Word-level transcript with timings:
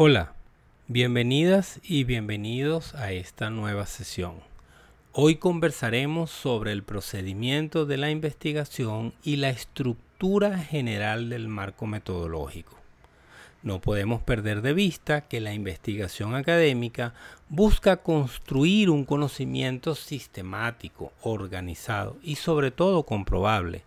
Hola, 0.00 0.32
bienvenidas 0.86 1.80
y 1.82 2.04
bienvenidos 2.04 2.94
a 2.94 3.10
esta 3.10 3.50
nueva 3.50 3.84
sesión. 3.86 4.34
Hoy 5.10 5.38
conversaremos 5.38 6.30
sobre 6.30 6.70
el 6.70 6.84
procedimiento 6.84 7.84
de 7.84 7.96
la 7.96 8.08
investigación 8.08 9.12
y 9.24 9.38
la 9.38 9.50
estructura 9.50 10.56
general 10.56 11.30
del 11.30 11.48
marco 11.48 11.88
metodológico. 11.88 12.76
No 13.64 13.80
podemos 13.80 14.22
perder 14.22 14.62
de 14.62 14.72
vista 14.72 15.22
que 15.22 15.40
la 15.40 15.52
investigación 15.52 16.36
académica 16.36 17.12
busca 17.48 17.96
construir 17.96 18.90
un 18.90 19.04
conocimiento 19.04 19.96
sistemático, 19.96 21.12
organizado 21.22 22.18
y 22.22 22.36
sobre 22.36 22.70
todo 22.70 23.02
comprobable, 23.02 23.82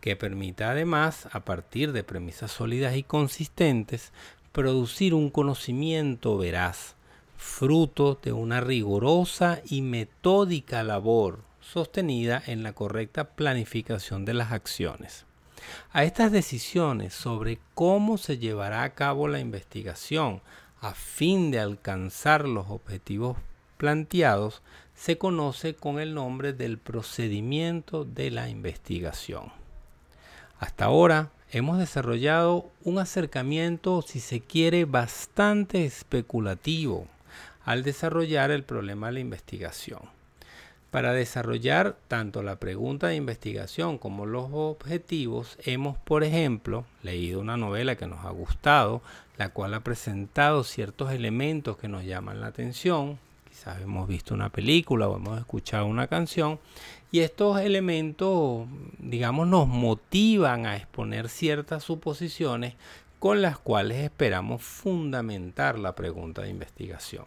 que 0.00 0.16
permita 0.16 0.70
además, 0.70 1.28
a 1.32 1.40
partir 1.40 1.92
de 1.92 2.02
premisas 2.02 2.50
sólidas 2.50 2.96
y 2.96 3.02
consistentes, 3.02 4.10
producir 4.52 5.14
un 5.14 5.30
conocimiento 5.30 6.36
veraz, 6.36 6.94
fruto 7.36 8.18
de 8.22 8.32
una 8.32 8.60
rigurosa 8.60 9.60
y 9.68 9.82
metódica 9.82 10.82
labor 10.82 11.40
sostenida 11.60 12.42
en 12.46 12.62
la 12.62 12.72
correcta 12.72 13.24
planificación 13.24 14.24
de 14.24 14.34
las 14.34 14.52
acciones. 14.52 15.24
A 15.92 16.04
estas 16.04 16.32
decisiones 16.32 17.14
sobre 17.14 17.58
cómo 17.74 18.18
se 18.18 18.38
llevará 18.38 18.82
a 18.82 18.94
cabo 18.94 19.28
la 19.28 19.40
investigación 19.40 20.40
a 20.80 20.94
fin 20.94 21.50
de 21.50 21.60
alcanzar 21.60 22.48
los 22.48 22.70
objetivos 22.70 23.36
planteados 23.76 24.62
se 24.94 25.16
conoce 25.16 25.74
con 25.74 26.00
el 26.00 26.14
nombre 26.14 26.52
del 26.52 26.78
procedimiento 26.78 28.04
de 28.04 28.30
la 28.30 28.48
investigación. 28.48 29.52
Hasta 30.58 30.86
ahora 30.86 31.30
hemos 31.52 31.78
desarrollado 31.78 32.70
un 32.84 32.98
acercamiento, 32.98 34.02
si 34.02 34.20
se 34.20 34.40
quiere, 34.40 34.84
bastante 34.84 35.84
especulativo 35.84 37.06
al 37.64 37.82
desarrollar 37.82 38.50
el 38.50 38.62
problema 38.62 39.08
de 39.08 39.14
la 39.14 39.20
investigación. 39.20 40.00
Para 40.90 41.12
desarrollar 41.12 41.96
tanto 42.08 42.42
la 42.42 42.56
pregunta 42.56 43.08
de 43.08 43.14
investigación 43.14 43.96
como 43.96 44.26
los 44.26 44.48
objetivos, 44.52 45.56
hemos, 45.64 45.96
por 45.98 46.24
ejemplo, 46.24 46.84
leído 47.02 47.40
una 47.40 47.56
novela 47.56 47.94
que 47.94 48.08
nos 48.08 48.24
ha 48.24 48.30
gustado, 48.30 49.00
la 49.36 49.50
cual 49.50 49.74
ha 49.74 49.84
presentado 49.84 50.64
ciertos 50.64 51.12
elementos 51.12 51.76
que 51.76 51.86
nos 51.86 52.04
llaman 52.04 52.40
la 52.40 52.48
atención, 52.48 53.20
hemos 53.66 54.08
visto 54.08 54.34
una 54.34 54.50
película 54.50 55.08
o 55.08 55.16
hemos 55.16 55.38
escuchado 55.38 55.86
una 55.86 56.06
canción 56.06 56.58
y 57.12 57.20
estos 57.20 57.60
elementos, 57.60 58.66
digamos, 58.98 59.48
nos 59.48 59.66
motivan 59.66 60.66
a 60.66 60.76
exponer 60.76 61.28
ciertas 61.28 61.82
suposiciones 61.82 62.74
con 63.18 63.42
las 63.42 63.58
cuales 63.58 63.98
esperamos 63.98 64.62
fundamentar 64.62 65.78
la 65.78 65.94
pregunta 65.94 66.42
de 66.42 66.50
investigación. 66.50 67.24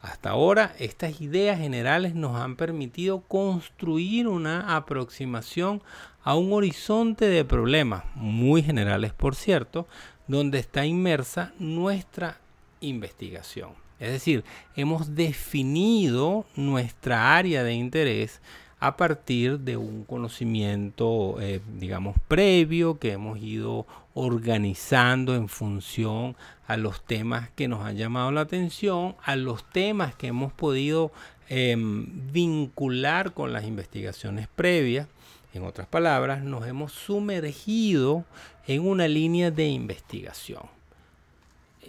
Hasta 0.00 0.30
ahora, 0.30 0.74
estas 0.78 1.20
ideas 1.20 1.58
generales 1.58 2.14
nos 2.14 2.36
han 2.36 2.54
permitido 2.54 3.20
construir 3.22 4.28
una 4.28 4.76
aproximación 4.76 5.82
a 6.22 6.36
un 6.36 6.52
horizonte 6.52 7.26
de 7.26 7.44
problemas, 7.44 8.04
muy 8.14 8.62
generales 8.62 9.12
por 9.12 9.34
cierto, 9.34 9.88
donde 10.28 10.58
está 10.58 10.86
inmersa 10.86 11.52
nuestra 11.58 12.38
investigación. 12.80 13.87
Es 14.00 14.12
decir, 14.12 14.44
hemos 14.76 15.14
definido 15.14 16.46
nuestra 16.54 17.36
área 17.36 17.64
de 17.64 17.74
interés 17.74 18.40
a 18.80 18.96
partir 18.96 19.58
de 19.58 19.76
un 19.76 20.04
conocimiento, 20.04 21.36
eh, 21.40 21.60
digamos, 21.78 22.16
previo 22.28 22.98
que 22.98 23.12
hemos 23.12 23.38
ido 23.40 23.86
organizando 24.14 25.34
en 25.34 25.48
función 25.48 26.36
a 26.66 26.76
los 26.76 27.04
temas 27.04 27.50
que 27.50 27.66
nos 27.66 27.84
han 27.84 27.96
llamado 27.96 28.30
la 28.30 28.42
atención, 28.42 29.16
a 29.24 29.34
los 29.34 29.68
temas 29.70 30.14
que 30.14 30.28
hemos 30.28 30.52
podido 30.52 31.10
em, 31.48 32.30
vincular 32.32 33.32
con 33.32 33.52
las 33.52 33.64
investigaciones 33.64 34.48
previas. 34.48 35.08
En 35.54 35.64
otras 35.64 35.88
palabras, 35.88 36.44
nos 36.44 36.66
hemos 36.66 36.92
sumergido 36.92 38.24
en 38.66 38.86
una 38.86 39.08
línea 39.08 39.50
de 39.50 39.66
investigación. 39.66 40.77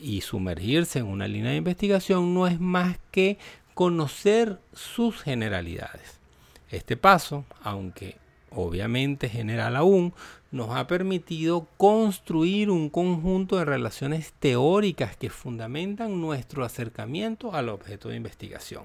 Y 0.01 0.21
sumergirse 0.21 0.99
en 0.99 1.07
una 1.07 1.27
línea 1.27 1.51
de 1.51 1.57
investigación 1.57 2.33
no 2.33 2.47
es 2.47 2.59
más 2.59 2.97
que 3.11 3.37
conocer 3.73 4.59
sus 4.73 5.21
generalidades. 5.21 6.19
Este 6.69 6.97
paso, 6.97 7.45
aunque 7.63 8.17
obviamente 8.51 9.29
general 9.29 9.75
aún, 9.75 10.13
nos 10.51 10.75
ha 10.75 10.87
permitido 10.87 11.67
construir 11.77 12.69
un 12.69 12.89
conjunto 12.89 13.57
de 13.57 13.65
relaciones 13.65 14.33
teóricas 14.39 15.15
que 15.15 15.29
fundamentan 15.29 16.19
nuestro 16.19 16.63
acercamiento 16.63 17.53
al 17.53 17.69
objeto 17.69 18.09
de 18.09 18.15
investigación. 18.15 18.83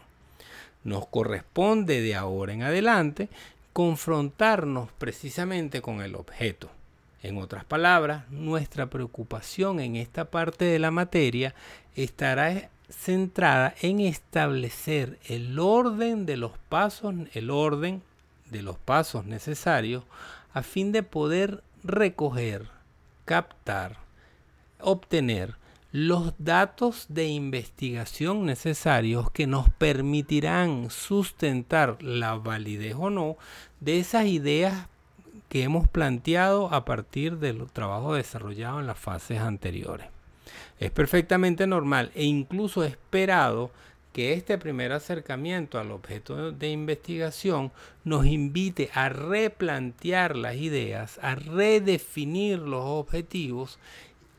Nos 0.83 1.07
corresponde 1.07 2.03
de 2.03 2.15
ahora 2.15 2.53
en 2.53 2.63
adelante 2.63 3.29
confrontarnos 3.73 4.91
precisamente 4.93 5.81
con 5.81 6.03
el 6.03 6.15
objeto. 6.15 6.71
En 7.25 7.39
otras 7.39 7.65
palabras, 7.65 8.31
nuestra 8.31 8.91
preocupación 8.91 9.81
en 9.81 9.97
esta 9.97 10.27
parte 10.27 10.67
de 10.67 10.79
la 10.79 10.91
materia 10.91 11.55
estará 11.97 12.69
centrada 12.91 13.75
en 13.81 14.01
establecer 14.01 15.19
el 15.25 15.59
orden 15.59 16.27
de 16.27 16.37
los 16.37 16.53
pasos, 16.69 17.15
el 17.33 17.49
orden 17.49 18.03
de 18.51 18.61
los 18.61 18.77
pasos 18.77 19.25
necesarios 19.25 20.05
a 20.53 20.63
fin 20.63 20.93
de 20.93 21.03
poder 21.03 21.65
recoger, 21.83 22.69
captar, 23.25 23.97
obtener 24.79 25.57
los 25.93 26.35
datos 26.37 27.07
de 27.09 27.29
investigación 27.29 28.45
necesarios 28.45 29.31
que 29.31 29.47
nos 29.47 29.71
permitirán 29.71 30.91
sustentar 30.91 32.03
la 32.03 32.35
validez 32.35 32.97
o 32.99 33.09
no 33.09 33.39
de 33.81 33.99
esas 33.99 34.27
ideas 34.27 34.89
que 35.55 35.63
hemos 35.63 35.87
planteado 35.87 36.75
a 36.75 36.85
partir 36.85 37.39
del 37.39 37.71
trabajo 37.71 38.15
desarrollado 38.15 38.81
en 38.81 38.89
las 38.89 38.99
fases 38.99 39.39
anteriores. 39.39 40.09
Es 40.81 40.91
perfectamente 40.91 41.69
normal 41.69 42.11
e 42.17 42.25
incluso 42.25 42.83
esperado 42.83 43.71
que 44.13 44.33
este 44.33 44.59
primer 44.59 44.91
acercamiento 44.91 45.79
al 45.79 45.93
objeto 45.93 46.51
de 46.51 46.71
investigación 46.71 47.71
nos 48.03 48.27
invite 48.27 48.91
a 48.95 49.09
replantear 49.09 50.35
las 50.35 50.57
ideas, 50.57 51.21
a 51.23 51.37
redefinir 51.37 52.59
los 52.59 52.83
objetivos 52.85 53.79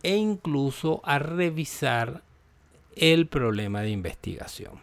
e 0.03 0.17
incluso 0.17 0.99
a 1.05 1.17
revisar 1.17 2.23
el 2.97 3.27
problema 3.27 3.83
de 3.83 3.91
investigación. 3.91 4.81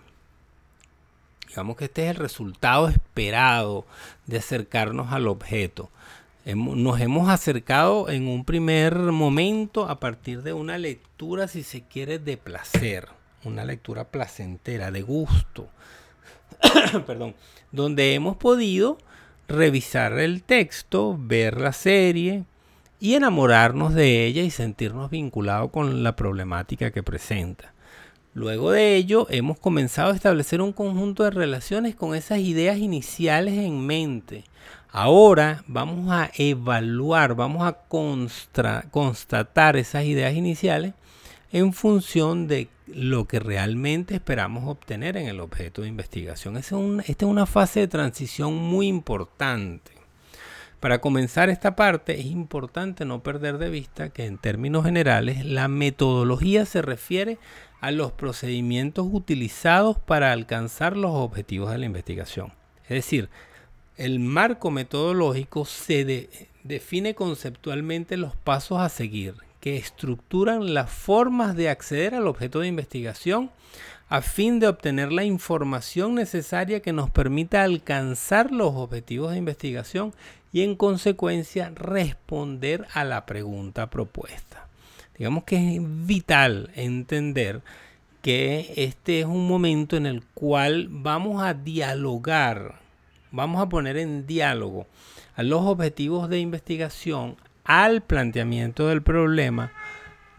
Digamos 1.47 1.77
que 1.77 1.85
este 1.85 2.05
es 2.05 2.13
el 2.13 2.17
resultado 2.17 2.89
esperado 2.89 3.85
de 4.25 4.39
acercarnos 4.39 5.13
al 5.13 5.29
objeto 5.29 5.91
nos 6.45 7.01
hemos 7.01 7.29
acercado 7.29 8.09
en 8.09 8.27
un 8.27 8.45
primer 8.45 8.97
momento 8.97 9.89
a 9.89 10.01
partir 10.01 10.43
de 10.43 10.53
una 10.53 10.79
lectura, 10.79 11.49
si 11.49 11.63
se 11.63 11.83
quiere, 11.83 12.19
de 12.19 12.37
placer, 12.37 13.09
una 13.45 13.65
lectura 13.65 14.05
placentera, 14.05 14.91
de 14.91 15.03
gusto, 15.03 15.69
perdón, 17.07 17.35
donde 17.71 18.15
hemos 18.15 18.37
podido 18.37 18.99
revisar 19.49 20.19
el 20.19 20.43
texto, 20.43 21.17
ver 21.19 21.61
la 21.61 21.73
serie 21.73 22.45
y 22.99 23.15
enamorarnos 23.15 23.95
de 23.95 24.27
ella 24.27 24.43
y 24.43 24.51
sentirnos 24.51 25.11
vinculados 25.11 25.71
con 25.71 26.03
la 26.03 26.17
problemática 26.17 26.91
que 26.91 27.03
presenta. 27.03 27.73
Luego 28.35 28.71
de 28.71 28.97
ello, 28.97 29.27
hemos 29.31 29.59
comenzado 29.59 30.13
a 30.13 30.15
establecer 30.15 30.61
un 30.61 30.73
conjunto 30.73 31.25
de 31.25 31.31
relaciones 31.31 31.95
con 31.95 32.15
esas 32.15 32.39
ideas 32.39 32.79
iniciales 32.79 33.55
en 33.55 33.85
mente, 33.87 34.45
Ahora 34.95 35.65
vamos 35.67 36.13
a 36.13 36.31
evaluar, 36.37 37.35
vamos 37.35 37.67
a 37.67 37.79
constatar 38.91 39.77
esas 39.79 40.05
ideas 40.05 40.35
iniciales 40.35 40.93
en 41.51 41.73
función 41.73 42.47
de 42.47 42.69
lo 42.87 43.27
que 43.27 43.41
realmente 43.41 44.15
esperamos 44.15 44.69
obtener 44.69 45.17
en 45.17 45.29
el 45.29 45.41
objeto 45.41 45.81
de 45.81 45.89
investigación. 45.89 46.59
esta 46.59 46.77
es 47.07 47.23
una 47.23 47.47
fase 47.47 47.81
de 47.81 47.89
transición 47.89 48.55
muy 48.55 48.87
importante. 48.87 49.93
Para 50.79 51.01
comenzar 51.01 51.49
esta 51.49 51.75
parte 51.75 52.21
es 52.21 52.27
importante 52.27 53.07
no 53.07 53.23
perder 53.23 53.57
de 53.57 53.71
vista 53.71 54.11
que 54.11 54.27
en 54.27 54.37
términos 54.37 54.85
generales 54.85 55.47
la 55.47 55.69
metodología 55.69 56.67
se 56.67 56.83
refiere 56.83 57.39
a 57.83 57.91
los 57.91 58.13
procedimientos 58.13 59.09
utilizados 59.11 59.99
para 59.99 60.33
alcanzar 60.33 60.97
los 60.97 61.11
objetivos 61.11 61.73
de 61.73 61.79
la 61.79 61.87
investigación. 61.87 62.53
Es 62.85 62.91
decir, 62.91 63.29
el 63.97 64.21
marco 64.21 64.71
metodológico 64.71 65.65
se 65.65 66.49
define 66.63 67.15
conceptualmente 67.17 68.17
los 68.17 68.37
pasos 68.37 68.79
a 68.79 68.89
seguir 68.89 69.35
que 69.61 69.77
estructuran 69.77 70.75
las 70.75 70.91
formas 70.91 71.57
de 71.57 71.69
acceder 71.71 72.15
al 72.15 72.29
objeto 72.29 72.61
de 72.61 72.69
investigación 72.69 73.51
a 74.09 74.23
fin 74.23 74.61
de 74.61 74.69
obtener 74.69 75.11
la 75.11 75.25
información 75.25 76.15
necesaria 76.15 76.83
que 76.83 76.93
nos 76.93 77.11
permita 77.11 77.65
alcanzar 77.65 78.53
los 78.53 78.75
objetivos 78.75 79.33
de 79.33 79.39
investigación 79.39 80.15
y 80.53 80.63
en 80.63 80.77
consecuencia 80.77 81.73
responder 81.75 82.87
a 82.93 83.05
la 83.05 83.27
pregunta 83.27 83.91
propuesta. 83.91 84.69
Digamos 85.23 85.45
que 85.45 85.77
es 85.77 85.81
vital 86.05 86.73
entender 86.75 87.63
que 88.23 88.75
este 88.77 89.21
es 89.21 89.27
un 89.27 89.47
momento 89.47 89.97
en 89.97 90.07
el 90.07 90.25
cual 90.35 90.89
vamos 90.91 91.41
a 91.45 91.55
dialogar, 91.55 92.81
vamos 93.31 93.63
a 93.63 93.69
poner 93.69 93.99
en 93.99 94.27
diálogo 94.27 94.89
a 95.37 95.45
los 95.45 95.61
objetivos 95.61 96.29
de 96.29 96.41
investigación, 96.41 97.37
al 97.63 98.03
planteamiento 98.03 98.89
del 98.89 99.01
problema 99.01 99.71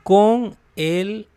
con 0.03 0.57
el 0.75 1.27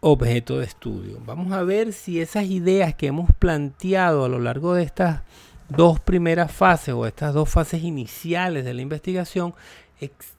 objeto 0.00 0.58
de 0.58 0.64
estudio. 0.64 1.20
Vamos 1.26 1.52
a 1.52 1.62
ver 1.64 1.92
si 1.92 2.18
esas 2.18 2.46
ideas 2.46 2.94
que 2.94 3.08
hemos 3.08 3.30
planteado 3.34 4.24
a 4.24 4.28
lo 4.30 4.38
largo 4.38 4.72
de 4.72 4.84
estas 4.84 5.20
dos 5.68 6.00
primeras 6.00 6.50
fases 6.50 6.94
o 6.94 7.06
estas 7.06 7.34
dos 7.34 7.50
fases 7.50 7.82
iniciales 7.82 8.64
de 8.64 8.72
la 8.72 8.80
investigación 8.80 9.52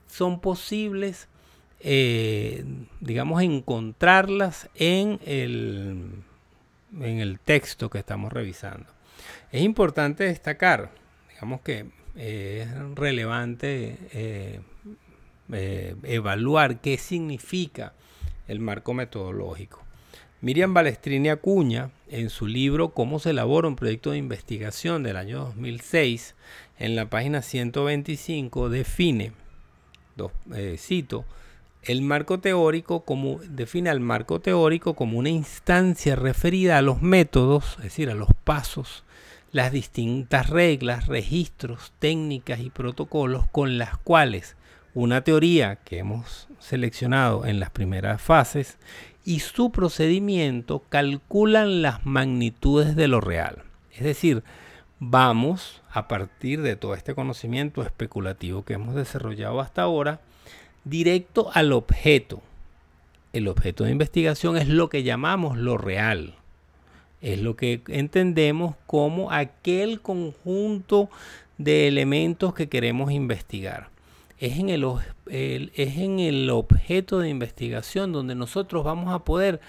son 0.07 0.39
posibles, 0.39 1.27
eh, 1.79 2.63
digamos, 2.99 3.41
encontrarlas 3.41 4.69
en 4.75 5.19
el, 5.25 6.23
en 6.99 7.19
el 7.19 7.39
texto 7.39 7.89
que 7.89 7.99
estamos 7.99 8.31
revisando. 8.31 8.87
Es 9.51 9.61
importante 9.61 10.25
destacar, 10.25 10.91
digamos 11.29 11.61
que 11.61 11.85
es 12.15 12.67
relevante 12.95 13.97
eh, 14.13 14.59
eh, 15.51 15.95
evaluar 16.03 16.79
qué 16.79 16.97
significa 16.97 17.93
el 18.47 18.59
marco 18.59 18.93
metodológico. 18.93 19.83
Miriam 20.41 20.73
Balestrini 20.73 21.29
Acuña, 21.29 21.91
en 22.07 22.29
su 22.29 22.47
libro 22.47 22.89
Cómo 22.89 23.19
se 23.19 23.31
elabora 23.31 23.67
un 23.67 23.75
proyecto 23.75 24.11
de 24.11 24.17
investigación 24.17 25.03
del 25.03 25.17
año 25.17 25.39
2006, 25.39 26.35
en 26.77 26.95
la 26.95 27.09
página 27.09 27.41
125, 27.41 28.69
define, 28.69 29.31
eh, 30.53 30.75
cito, 30.77 31.25
el 31.85 32.01
marco 32.01 32.39
teórico 32.39 33.05
como 33.05 33.39
define 33.39 33.89
al 33.89 33.99
marco 33.99 34.39
teórico 34.39 34.95
como 34.95 35.17
una 35.17 35.29
instancia 35.29 36.15
referida 36.15 36.77
a 36.77 36.81
los 36.81 37.01
métodos, 37.01 37.75
es 37.77 37.83
decir, 37.83 38.09
a 38.09 38.15
los 38.15 38.29
pasos 38.43 39.03
las 39.55 39.71
distintas 39.71 40.49
reglas, 40.49 41.07
registros, 41.07 41.93
técnicas 41.99 42.59
y 42.59 42.69
protocolos 42.69 43.45
con 43.53 43.77
las 43.77 43.97
cuales 43.97 44.57
una 44.93 45.21
teoría 45.21 45.77
que 45.77 45.99
hemos 45.99 46.49
seleccionado 46.59 47.45
en 47.45 47.61
las 47.61 47.69
primeras 47.69 48.21
fases 48.21 48.77
y 49.23 49.39
su 49.39 49.71
procedimiento 49.71 50.83
calculan 50.89 51.81
las 51.81 52.05
magnitudes 52.05 52.97
de 52.97 53.07
lo 53.07 53.21
real. 53.21 53.63
Es 53.93 54.03
decir, 54.03 54.43
vamos 54.99 55.81
a 55.89 56.09
partir 56.09 56.61
de 56.61 56.75
todo 56.75 56.93
este 56.93 57.15
conocimiento 57.15 57.81
especulativo 57.81 58.65
que 58.65 58.73
hemos 58.73 58.93
desarrollado 58.93 59.61
hasta 59.61 59.83
ahora, 59.83 60.19
directo 60.85 61.49
al 61.53 61.73
objeto. 61.73 62.41
El 63.33 63.49
objeto 63.49 63.83
de 63.83 63.91
investigación 63.91 64.55
es 64.55 64.69
lo 64.69 64.87
que 64.87 65.03
llamamos 65.03 65.57
lo 65.57 65.77
real, 65.77 66.35
es 67.21 67.41
lo 67.41 67.57
que 67.57 67.81
entendemos 67.89 68.75
como 68.85 69.31
aquel 69.31 69.99
conjunto 69.99 71.09
de 71.57 71.87
elementos 71.87 72.53
que 72.53 72.69
queremos 72.69 73.11
investigar. 73.11 73.89
Es 74.39 74.57
en 74.57 74.69
el, 74.69 74.85
es 75.27 75.97
en 75.97 76.19
el 76.19 76.49
objeto 76.49 77.19
de 77.19 77.29
investigación 77.29 78.13
donde 78.13 78.35
nosotros 78.35 78.83
vamos 78.83 79.13
a 79.13 79.19
poder 79.19 79.59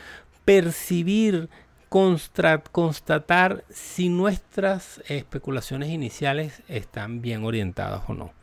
percibir, 0.45 1.49
constatar 1.89 3.65
si 3.71 4.09
nuestras 4.09 5.03
especulaciones 5.09 5.91
iniciales 5.91 6.63
están 6.69 7.23
bien 7.23 7.45
orientadas 7.45 8.03
o 8.09 8.15
no. 8.15 8.36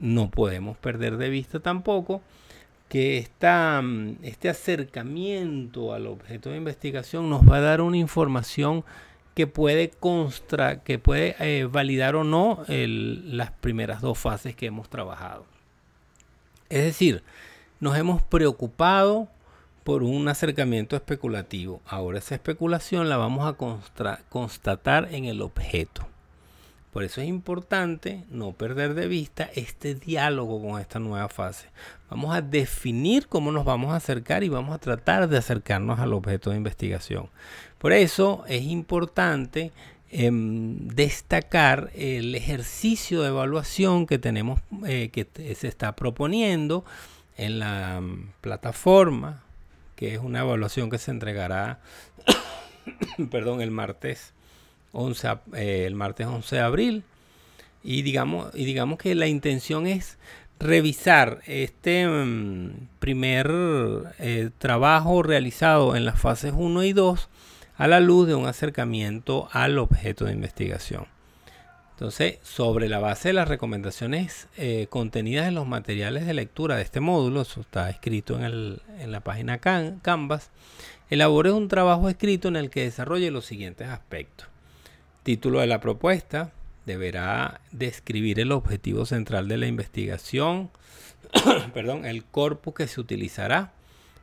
No 0.00 0.30
podemos 0.30 0.76
perder 0.78 1.16
de 1.16 1.28
vista 1.28 1.60
tampoco 1.60 2.22
que 2.88 3.28
mm, 3.40 4.24
este 4.24 4.48
acercamiento 4.48 5.94
al 5.94 6.08
objeto 6.08 6.50
de 6.50 6.56
investigación 6.56 7.30
nos 7.30 7.48
va 7.48 7.58
a 7.58 7.60
dar 7.60 7.80
una 7.80 7.98
información 7.98 8.84
que 9.34 9.46
puede, 9.46 9.92
que 10.84 10.98
puede 10.98 11.36
eh, 11.38 11.64
validar 11.70 12.16
o 12.16 12.24
no 12.24 12.64
las 12.66 13.52
primeras 13.52 14.00
dos 14.00 14.18
fases 14.18 14.56
que 14.56 14.66
hemos 14.66 14.88
trabajado. 14.88 15.46
Es 16.68 16.82
decir, 16.82 17.22
nos 17.78 17.96
hemos 17.96 18.22
preocupado 18.22 19.28
por 19.84 20.02
un 20.02 20.28
acercamiento 20.28 20.96
especulativo. 20.96 21.80
Ahora 21.86 22.18
esa 22.18 22.34
especulación 22.34 23.08
la 23.08 23.16
vamos 23.16 23.48
a 23.48 23.56
constatar 24.28 25.08
en 25.12 25.26
el 25.26 25.42
objeto. 25.42 26.06
Por 26.92 27.04
eso 27.04 27.20
es 27.20 27.28
importante 27.28 28.24
no 28.30 28.52
perder 28.52 28.94
de 28.94 29.06
vista 29.06 29.48
este 29.54 29.94
diálogo 29.94 30.60
con 30.60 30.80
esta 30.80 30.98
nueva 30.98 31.28
fase. 31.28 31.68
Vamos 32.10 32.34
a 32.34 32.42
definir 32.42 33.28
cómo 33.28 33.52
nos 33.52 33.64
vamos 33.64 33.92
a 33.92 33.96
acercar 33.96 34.42
y 34.42 34.48
vamos 34.48 34.74
a 34.74 34.78
tratar 34.78 35.28
de 35.28 35.38
acercarnos 35.38 36.00
al 36.00 36.12
objeto 36.12 36.50
de 36.50 36.56
investigación. 36.56 37.28
Por 37.78 37.92
eso 37.92 38.44
es 38.48 38.62
importante 38.62 39.70
em, 40.10 40.88
destacar 40.88 41.92
el 41.94 42.34
ejercicio 42.34 43.22
de 43.22 43.28
evaluación 43.28 44.06
que 44.06 44.18
tenemos, 44.18 44.60
eh, 44.84 45.10
que 45.12 45.54
se 45.54 45.68
está 45.68 45.94
proponiendo 45.94 46.84
en 47.36 47.60
la 47.60 48.00
mm, 48.00 48.32
plataforma, 48.40 49.44
que 49.94 50.14
es 50.14 50.20
una 50.20 50.40
evaluación 50.40 50.90
que 50.90 50.98
se 50.98 51.12
entregará, 51.12 51.78
perdón, 53.30 53.60
el 53.60 53.70
martes 53.70 54.34
11, 54.92 55.28
eh, 55.54 55.84
el 55.86 55.94
martes 55.94 56.26
11 56.26 56.56
de 56.56 56.62
abril. 56.62 57.04
Y 57.82 58.02
digamos, 58.02 58.50
y 58.54 58.64
digamos 58.64 58.98
que 58.98 59.14
la 59.14 59.26
intención 59.26 59.86
es 59.86 60.18
revisar 60.58 61.40
este 61.46 62.06
mm, 62.06 62.88
primer 62.98 63.50
eh, 64.18 64.50
trabajo 64.58 65.22
realizado 65.22 65.96
en 65.96 66.04
las 66.04 66.20
fases 66.20 66.52
1 66.54 66.84
y 66.84 66.92
2 66.92 67.28
a 67.76 67.88
la 67.88 67.98
luz 67.98 68.28
de 68.28 68.34
un 68.34 68.46
acercamiento 68.46 69.48
al 69.52 69.78
objeto 69.78 70.26
de 70.26 70.32
investigación. 70.34 71.06
Entonces, 71.92 72.38
sobre 72.42 72.88
la 72.88 72.98
base 72.98 73.28
de 73.28 73.34
las 73.34 73.48
recomendaciones 73.48 74.48
eh, 74.56 74.86
contenidas 74.88 75.48
en 75.48 75.54
los 75.54 75.66
materiales 75.66 76.26
de 76.26 76.34
lectura 76.34 76.76
de 76.76 76.82
este 76.82 77.00
módulo, 77.00 77.42
eso 77.42 77.62
está 77.62 77.90
escrito 77.90 78.38
en, 78.38 78.78
en 78.98 79.12
la 79.12 79.20
página 79.20 79.58
Canvas, 79.58 80.50
elabore 81.10 81.52
un 81.52 81.68
trabajo 81.68 82.08
escrito 82.08 82.48
en 82.48 82.56
el 82.56 82.70
que 82.70 82.84
desarrolle 82.84 83.30
los 83.30 83.44
siguientes 83.46 83.88
aspectos. 83.88 84.48
Título 85.22 85.60
de 85.60 85.66
la 85.66 85.80
propuesta 85.80 86.52
deberá 86.86 87.60
describir 87.72 88.40
el 88.40 88.52
objetivo 88.52 89.04
central 89.04 89.48
de 89.48 89.58
la 89.58 89.66
investigación, 89.66 90.70
perdón, 91.74 92.06
el 92.06 92.24
corpus 92.24 92.74
que 92.74 92.88
se 92.88 93.00
utilizará. 93.00 93.72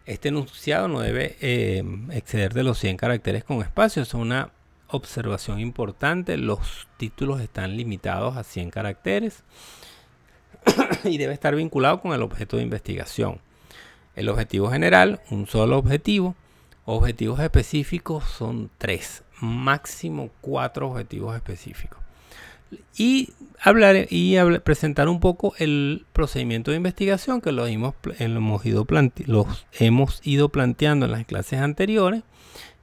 Este 0.08 0.30
enunciado 0.30 0.88
no 0.88 1.02
debe 1.02 1.38
eh, 1.42 1.84
exceder 2.12 2.54
de 2.54 2.64
los 2.64 2.80
100 2.80 2.98
caracteres 2.98 3.44
con 3.44 3.62
espacio. 3.62 4.02
Es 4.02 4.14
una 4.14 4.52
observación 4.88 5.60
importante. 5.60 6.36
Los 6.38 6.88
títulos 6.98 7.42
están 7.42 7.78
limitados 7.78 8.36
a 8.36 8.44
100 8.44 8.72
caracteres 8.72 9.44
y 11.04 11.18
debe 11.18 11.34
estar 11.34 11.56
vinculado 11.56 12.02
con 12.02 12.14
el 12.14 12.24
objeto 12.24 12.58
de 12.58 12.64
investigación. 12.64 13.40
El 14.16 14.30
objetivo 14.30 14.72
general, 14.72 15.22
un 15.30 15.46
solo 15.46 15.78
objetivo. 15.78 16.36
Objetivos 16.86 17.40
específicos 17.42 18.24
son 18.24 18.72
tres 18.78 19.24
máximo 19.40 20.30
cuatro 20.42 20.90
objetivos 20.90 21.36
específicos. 21.36 22.00
Y 22.98 23.30
hablar 23.62 24.08
y 24.10 24.36
presentar 24.64 25.08
un 25.08 25.20
poco 25.20 25.54
el 25.58 26.06
procedimiento 26.14 26.72
de 26.72 26.78
investigación 26.78 27.40
que 27.42 27.52
los 27.52 27.70
hemos, 27.70 27.96
hemos, 28.20 28.66
ido 28.66 28.86
los 29.26 29.66
hemos 29.80 30.20
ido 30.26 30.50
planteando 30.50 31.06
en 31.06 31.12
las 31.14 31.26
clases 31.26 31.62
anteriores, 31.62 32.24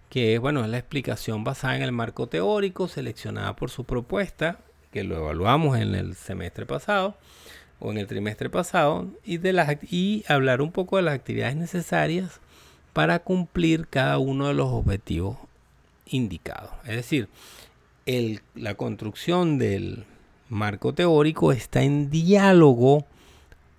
que 0.08 0.38
bueno, 0.38 0.64
es 0.64 0.70
la 0.70 0.78
explicación 0.78 1.44
basada 1.44 1.76
en 1.76 1.82
el 1.82 1.92
marco 1.92 2.28
teórico 2.28 2.88
seleccionada 2.88 3.56
por 3.56 3.70
su 3.70 3.84
propuesta, 3.84 4.58
que 4.90 5.04
lo 5.04 5.16
evaluamos 5.16 5.76
en 5.78 5.94
el 5.94 6.14
semestre 6.14 6.66
pasado 6.66 7.18
o 7.80 7.90
en 7.90 7.98
el 7.98 8.06
trimestre 8.06 8.48
pasado, 8.48 9.08
y, 9.24 9.38
de 9.38 9.52
las, 9.52 9.76
y 9.82 10.24
hablar 10.28 10.62
un 10.62 10.70
poco 10.70 10.96
de 10.96 11.02
las 11.02 11.14
actividades 11.14 11.56
necesarias 11.56 12.40
para 12.92 13.18
cumplir 13.18 13.88
cada 13.88 14.18
uno 14.18 14.46
de 14.46 14.54
los 14.54 14.68
objetivos 14.68 15.36
indicado. 16.06 16.70
Es 16.84 16.96
decir, 16.96 17.28
la 18.54 18.74
construcción 18.74 19.58
del 19.58 20.04
marco 20.48 20.94
teórico 20.94 21.52
está 21.52 21.82
en 21.82 22.10
diálogo 22.10 23.06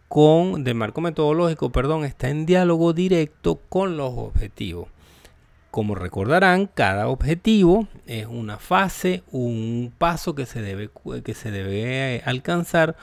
con, 0.08 0.64
del 0.64 0.76
marco 0.76 1.02
metodológico, 1.02 1.72
perdón, 1.72 2.06
está 2.06 2.30
en 2.30 2.46
diálogo 2.46 2.94
directo 2.94 3.60
con 3.70 3.98
los 3.98 4.14
objetivos. 4.16 4.88
Como 5.72 5.94
recordarán, 5.94 6.68
cada 6.74 7.10
objetivo 7.10 7.88
es 8.08 8.26
una 8.28 8.58
fase, 8.58 9.24
un 9.32 9.94
paso 9.98 10.34
que 10.34 10.46
se 10.46 10.62
debe, 10.62 10.90
que 11.24 11.34
se 11.34 11.52
debe 11.52 12.22
alcanzar 12.26 12.96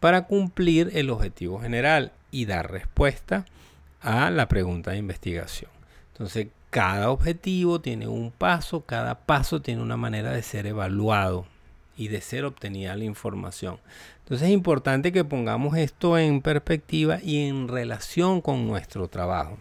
para 0.00 0.22
cumplir 0.22 0.90
el 0.94 1.10
objetivo 1.10 1.60
general 1.60 2.12
y 2.30 2.46
dar 2.46 2.70
respuesta 2.70 3.44
a 4.00 4.30
la 4.30 4.48
pregunta 4.48 4.90
de 4.90 4.98
investigación. 4.98 5.77
Entonces, 6.18 6.48
cada 6.70 7.10
objetivo 7.10 7.80
tiene 7.80 8.08
un 8.08 8.32
paso, 8.32 8.82
cada 8.82 9.20
paso 9.20 9.62
tiene 9.62 9.80
una 9.82 9.96
manera 9.96 10.32
de 10.32 10.42
ser 10.42 10.66
evaluado 10.66 11.46
y 11.96 12.08
de 12.08 12.20
ser 12.20 12.44
obtenida 12.44 12.96
la 12.96 13.04
información. 13.04 13.78
Entonces 14.20 14.48
es 14.48 14.52
importante 14.52 15.12
que 15.12 15.24
pongamos 15.24 15.76
esto 15.76 16.18
en 16.18 16.42
perspectiva 16.42 17.20
y 17.22 17.46
en 17.46 17.68
relación 17.68 18.40
con 18.40 18.66
nuestro 18.66 19.08
trabajo. 19.08 19.58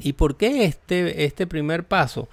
¿Y 0.00 0.14
por 0.14 0.36
qué 0.36 0.64
este, 0.64 1.24
este 1.24 1.46
primer 1.46 1.84
paso? 1.84 2.28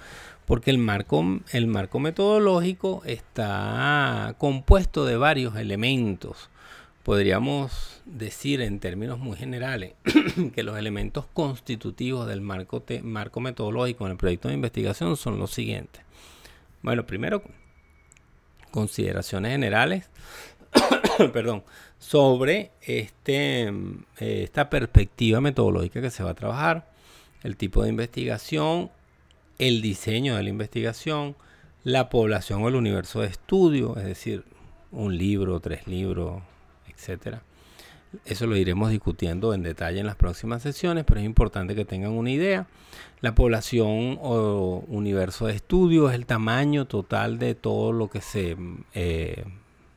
Porque 0.45 0.71
el 0.71 0.79
marco, 0.79 1.23
el 1.51 1.67
marco 1.67 1.99
metodológico 1.99 3.03
está 3.05 4.35
compuesto 4.37 5.05
de 5.05 5.15
varios 5.15 5.55
elementos. 5.55 6.49
Podríamos 7.03 8.01
decir 8.05 8.61
en 8.61 8.79
términos 8.79 9.19
muy 9.19 9.37
generales 9.37 9.93
que 10.55 10.63
los 10.63 10.77
elementos 10.77 11.25
constitutivos 11.33 12.27
del 12.27 12.41
marco, 12.41 12.83
marco 13.03 13.39
metodológico 13.39 14.05
en 14.05 14.11
el 14.11 14.17
proyecto 14.17 14.47
de 14.47 14.53
investigación 14.53 15.17
son 15.17 15.37
los 15.37 15.51
siguientes. 15.51 16.01
Bueno, 16.81 17.05
primero, 17.05 17.43
consideraciones 18.71 19.51
generales 19.51 20.09
perdón, 21.33 21.63
sobre 21.99 22.71
este, 22.81 23.67
eh, 23.67 24.43
esta 24.43 24.69
perspectiva 24.69 25.41
metodológica 25.41 26.01
que 26.01 26.09
se 26.09 26.23
va 26.23 26.31
a 26.31 26.35
trabajar, 26.35 26.91
el 27.43 27.57
tipo 27.57 27.83
de 27.83 27.89
investigación, 27.89 28.91
el 29.59 29.81
diseño 29.81 30.35
de 30.35 30.43
la 30.43 30.49
investigación, 30.49 31.35
la 31.83 32.09
población 32.09 32.63
o 32.63 32.67
el 32.67 32.75
universo 32.75 33.21
de 33.21 33.27
estudio, 33.27 33.97
es 33.97 34.05
decir, 34.05 34.45
un 34.91 35.17
libro, 35.17 35.59
tres 35.59 35.87
libros, 35.87 36.41
etcétera. 36.95 37.41
Eso 38.25 38.45
lo 38.45 38.55
iremos 38.55 38.91
discutiendo 38.91 39.53
en 39.53 39.63
detalle 39.63 39.99
en 39.99 40.05
las 40.05 40.15
próximas 40.15 40.61
sesiones, 40.61 41.03
pero 41.03 41.19
es 41.19 41.25
importante 41.25 41.75
que 41.75 41.85
tengan 41.85 42.11
una 42.11 42.29
idea. 42.29 42.67
La 43.21 43.33
población 43.33 44.19
o 44.21 44.83
universo 44.87 45.47
de 45.47 45.55
estudio 45.55 46.09
es 46.09 46.15
el 46.15 46.25
tamaño 46.25 46.85
total 46.85 47.39
de 47.39 47.55
todo 47.55 47.91
lo 47.91 48.09
que 48.09 48.21
se 48.21 48.55
eh, 48.93 49.43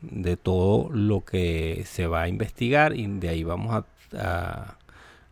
de 0.01 0.37
todo 0.37 0.91
lo 0.93 1.25
que 1.25 1.85
se 1.87 2.07
va 2.07 2.23
a 2.23 2.29
investigar 2.29 2.95
y 2.97 3.07
de 3.07 3.29
ahí 3.29 3.43
vamos 3.43 3.85
a, 4.15 4.77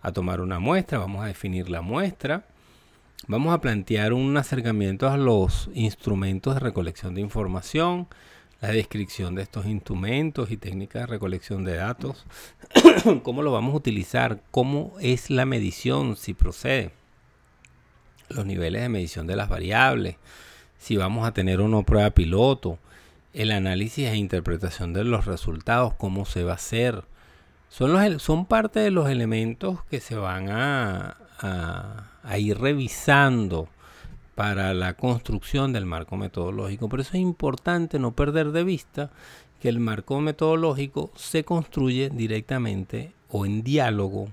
a, 0.03 0.13
tomar 0.13 0.41
una 0.41 0.59
muestra, 0.59 0.99
vamos 0.99 1.23
a 1.23 1.27
definir 1.27 1.71
la 1.71 1.81
muestra, 1.81 2.45
vamos 3.29 3.55
a 3.55 3.61
plantear 3.61 4.13
un 4.13 4.37
acercamiento 4.37 5.09
a 5.09 5.17
los 5.17 5.71
instrumentos 5.75 6.55
de 6.55 6.61
recolección 6.61 7.15
de 7.15 7.21
información, 7.21 8.09
la 8.61 8.69
descripción 8.69 9.35
de 9.35 9.43
estos 9.43 9.67
instrumentos 9.67 10.51
y 10.51 10.57
técnicas 10.57 11.03
de 11.03 11.07
recolección 11.07 11.65
de 11.65 11.77
datos, 11.77 12.25
cómo 13.23 13.43
lo 13.43 13.53
vamos 13.53 13.75
a 13.75 13.77
utilizar, 13.77 14.43
cómo 14.51 14.95
es 15.01 15.31
la 15.31 15.45
medición, 15.45 16.17
si 16.17 16.35
procede, 16.35 16.93
los 18.29 18.47
niveles 18.47 18.83
de 18.83 18.89
medición 18.89 19.27
de 19.27 19.37
las 19.37 19.49
variables, 19.49 20.17
si 20.79 20.97
vamos 20.97 21.27
a 21.27 21.33
tener 21.33 21.61
una 21.61 21.83
prueba 21.83 22.11
piloto, 22.11 22.79
el 23.33 23.51
análisis 23.51 24.09
e 24.09 24.17
interpretación 24.17 24.93
de 24.93 25.05
los 25.05 25.27
resultados, 25.27 25.95
cómo 25.95 26.25
se 26.25 26.45
va 26.45 26.53
a 26.53 26.57
hacer. 26.57 27.05
Son, 27.69 27.93
los, 27.93 28.23
son 28.23 28.47
parte 28.47 28.81
de 28.81 28.91
los 28.91 29.09
elementos 29.09 29.85
que 29.85 30.01
se 30.01 30.15
van 30.15 30.49
a, 30.49 31.17
a, 32.23 32.39
ir 32.39 32.59
revisando 32.59 33.69
para 34.35 34.75
la 34.75 34.95
construcción 34.95 35.73
del 35.73 35.87
marco 35.87 36.17
metodológico. 36.17 36.89
Por 36.89 37.01
eso 37.01 37.11
es 37.15 37.21
importante 37.21 37.99
no 37.99 38.13
perder 38.13 38.53
de 38.53 38.65
vista 38.65 39.11
que 39.61 39.69
el 39.69 39.81
marco 39.81 40.21
metodológico 40.21 41.11
se 41.15 41.45
construye 41.45 42.11
directamente 42.11 43.13
o 43.31 43.47
en 43.47 43.63
diálogo 43.63 44.29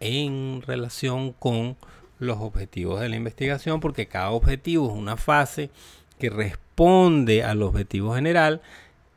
en 0.00 0.62
relación 0.66 1.32
con 1.32 1.76
los 2.18 2.38
objetivos 2.38 3.00
de 3.00 3.08
la 3.08 3.16
investigación, 3.16 3.80
porque 3.80 4.06
cada 4.06 4.30
objetivo 4.30 4.88
es 4.88 4.94
una 4.94 5.16
fase 5.16 5.70
que 6.18 6.30
responde 6.30 7.42
al 7.42 7.62
objetivo 7.62 8.14
general, 8.14 8.62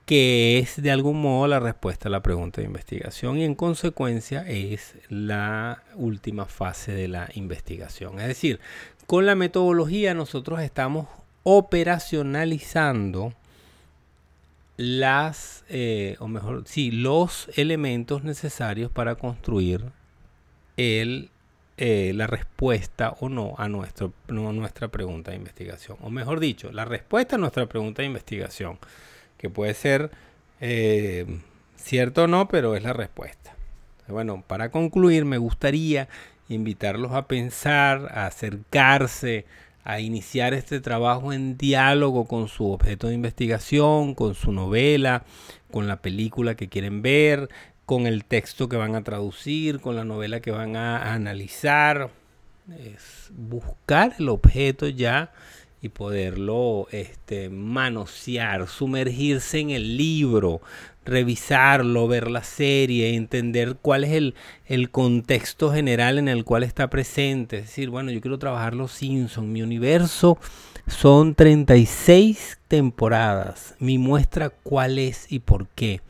que 0.08 0.58
es 0.58 0.82
de 0.82 0.90
algún 0.90 1.22
modo 1.22 1.48
la 1.48 1.60
respuesta 1.60 2.08
a 2.08 2.12
la 2.12 2.24
pregunta 2.24 2.62
de 2.62 2.68
investigación 2.68 3.38
y 3.38 3.44
en 3.44 3.56
consecuencia 3.56 4.48
es 4.48 4.96
la 5.10 5.84
última 5.96 6.46
fase 6.46 6.94
de 6.94 7.10
la 7.10 7.30
investigación. 7.34 8.22
Es 8.22 8.28
decir, 8.28 8.62
con 9.06 9.26
la 9.26 9.36
metodología 9.36 10.14
nosotros 10.14 10.62
estamos 10.62 11.10
operacionalizando 11.44 13.34
las, 14.78 15.66
eh, 15.68 16.16
o 16.20 16.30
mejor, 16.30 16.64
sí, 16.66 16.90
los 16.90 17.50
elementos 17.58 18.24
necesarios 18.24 18.90
para 18.90 19.16
construir 19.16 19.84
el 20.78 21.32
eh, 21.80 22.12
la 22.16 22.26
respuesta 22.26 23.14
o 23.20 23.30
no 23.30 23.54
a, 23.56 23.70
nuestro, 23.70 24.12
nuestra 24.30 24.88
pregunta 24.88 25.30
de 25.30 25.38
investigación. 25.38 25.98
O 26.02 26.10
mejor 26.10 26.40
dicho, 26.40 26.72
la 26.72 26.86
respuesta 26.86 27.36
a 27.36 27.40
nuestra 27.40 27.68
pregunta 27.68 28.02
de 28.02 28.08
investigación, 28.08 28.80
que 29.38 29.50
puede 29.50 29.74
ser 29.74 30.12
eh, 30.60 31.40
cierto 31.76 32.24
o 32.24 32.28
no, 32.28 32.48
pero 32.48 32.76
es 32.76 32.84
la 32.84 32.94
respuesta. 32.94 33.56
Bueno, 34.08 34.44
para 34.46 34.72
concluir, 34.72 35.26
me 35.26 35.38
gustaría 35.38 36.08
invitarlos 36.50 37.12
a 37.12 37.28
pensar, 37.28 38.10
a 38.14 38.26
acercarse, 38.26 39.46
a 39.84 40.00
iniciar 40.00 40.54
este 40.54 40.80
trabajo 40.80 41.34
en 41.34 41.58
diálogo 41.58 42.26
con 42.26 42.48
su 42.48 42.72
objeto 42.72 43.08
de 43.08 43.14
investigación, 43.14 44.16
con 44.16 44.36
su 44.36 44.52
novela, 44.52 45.24
con 45.72 45.88
la 45.88 46.02
película 46.02 46.56
que 46.56 46.68
quieren 46.68 47.02
ver, 47.02 47.50
con 47.86 48.06
el 48.06 48.26
texto 48.26 48.68
que 48.68 48.76
van 48.76 48.96
a 48.96 49.04
traducir, 49.04 49.80
con 49.80 49.96
la 49.96 50.04
novela 50.04 50.42
que 50.42 50.52
van 50.52 50.76
a, 50.76 51.14
analizar. 51.14 52.10
Es 52.78 53.32
buscar 53.32 54.14
el 54.20 54.28
objeto 54.28 54.90
ya 54.90 55.32
y 55.82 55.90
poderlo 55.90 56.88
este, 56.92 57.50
manosear, 57.50 58.68
sumergirse 58.68 59.60
en 59.60 59.70
el 59.70 59.98
libro, 59.98 60.62
revisarlo, 61.06 62.08
ver 62.08 62.30
la 62.30 62.44
serie, 62.44 63.16
entender 63.16 63.78
cuál 63.82 64.04
es 64.04 64.12
el, 64.12 64.36
el, 64.66 64.90
contexto 64.90 65.72
general 65.72 66.18
en 66.18 66.28
el 66.28 66.44
cual 66.44 66.64
está 66.64 66.90
presente. 66.90 67.58
Es 67.58 67.66
decir, 67.68 67.90
bueno, 67.90 68.12
yo 68.12 68.22
quiero 68.22 68.40
trabajar 68.40 68.74
Los 68.74 68.92
Simpsons, 68.92 69.48
mi 69.48 69.62
universo 69.62 70.38
son 70.88 71.36
36 71.36 72.60
temporadas. 72.68 73.76
Mi 73.80 73.98
muestra 73.98 74.50
cuál 74.50 75.00
es 75.00 75.32
y 75.32 75.40
por 75.40 75.68
qué. 75.70 76.02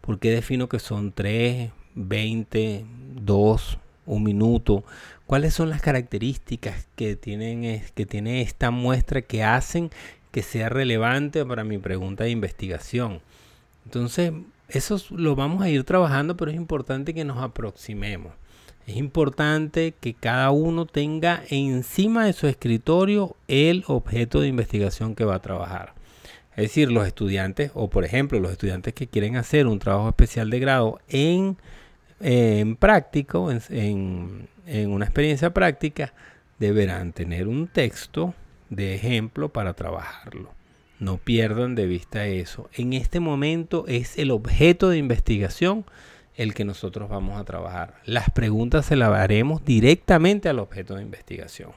¿Por 0.00 0.18
qué 0.18 0.30
defino 0.30 0.68
que 0.68 0.80
son 0.80 1.12
3, 1.12 1.70
20, 1.94 2.84
2, 3.22 3.78
un 4.06 4.22
minuto? 4.22 4.84
¿Cuáles 5.26 5.54
son 5.54 5.70
las 5.70 5.80
características 5.80 6.86
que, 6.96 7.16
tienen, 7.16 7.82
que 7.94 8.06
tiene 8.06 8.42
esta 8.42 8.70
muestra 8.70 9.22
que 9.22 9.42
hacen 9.42 9.90
que 10.30 10.42
sea 10.42 10.68
relevante 10.68 11.44
para 11.46 11.64
mi 11.64 11.78
pregunta 11.78 12.24
de 12.24 12.30
investigación? 12.30 13.20
Entonces, 13.84 14.32
eso 14.68 15.00
lo 15.10 15.34
vamos 15.34 15.62
a 15.62 15.68
ir 15.68 15.84
trabajando, 15.84 16.36
pero 16.36 16.50
es 16.50 16.56
importante 16.56 17.14
que 17.14 17.24
nos 17.24 17.38
aproximemos. 17.38 18.32
Es 18.86 18.96
importante 18.96 19.94
que 19.98 20.12
cada 20.12 20.50
uno 20.50 20.84
tenga 20.84 21.42
encima 21.48 22.26
de 22.26 22.34
su 22.34 22.46
escritorio 22.46 23.34
el 23.48 23.84
objeto 23.86 24.40
de 24.40 24.48
investigación 24.48 25.14
que 25.14 25.24
va 25.24 25.36
a 25.36 25.42
trabajar. 25.42 25.94
Es 26.56 26.64
decir, 26.64 26.92
los 26.92 27.06
estudiantes, 27.06 27.70
o 27.74 27.88
por 27.88 28.04
ejemplo, 28.04 28.38
los 28.40 28.52
estudiantes 28.52 28.94
que 28.94 29.06
quieren 29.06 29.36
hacer 29.36 29.66
un 29.66 29.78
trabajo 29.78 30.08
especial 30.10 30.50
de 30.50 30.60
grado 30.60 31.00
en, 31.08 31.56
en 32.26 32.76
práctico, 32.76 33.50
en, 33.50 34.48
una 34.66 35.04
experiencia 35.04 35.52
práctica, 35.52 36.14
deberán 36.58 37.12
tener 37.12 37.46
un 37.48 37.68
texto 37.68 38.32
de 38.70 38.94
ejemplo 38.94 39.50
para 39.50 39.74
trabajarlo. 39.74 40.50
No 40.98 41.18
pierdan 41.18 41.74
de 41.74 41.86
vista 41.86 42.26
eso. 42.26 42.70
En 42.72 42.94
este 42.94 43.20
momento 43.20 43.84
es 43.88 44.16
el 44.16 44.30
objeto 44.30 44.88
de 44.88 44.96
investigación 44.96 45.84
el 46.34 46.54
que 46.54 46.64
nosotros 46.64 47.10
vamos 47.10 47.38
a 47.38 47.44
trabajar. 47.44 48.00
Las 48.06 48.30
preguntas 48.30 48.86
se 48.86 48.96
las 48.96 49.10
haremos 49.10 49.62
directamente 49.62 50.48
al 50.48 50.60
objeto 50.60 50.94
de 50.94 51.02
investigación. 51.02 51.72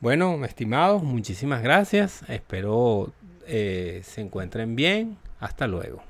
Bueno, 0.00 0.44
estimados, 0.44 1.04
muchísimas 1.04 1.62
gracias. 1.62 2.22
Espero 2.28 3.12
eh, 3.46 4.00
se 4.02 4.20
encuentren 4.20 4.74
bien. 4.74 5.16
Hasta 5.38 5.68
luego. 5.68 6.09